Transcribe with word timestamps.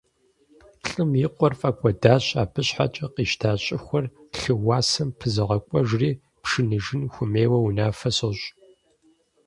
Лӏым 0.89 1.11
и 1.25 1.27
къуэр 1.35 1.53
фӀэкӀуэдащ, 1.59 2.25
абы 2.41 2.61
щхьэкӀэ 2.67 3.07
къищта 3.13 3.51
щӀыхуэр 3.63 4.05
лъыуасэм 4.39 5.09
пызогъакӀуэжри, 5.19 6.11
пшыныжын 6.43 7.03
хуемейуэ 7.13 7.59
унафэ 7.59 8.09
сощӏ! 8.17 8.45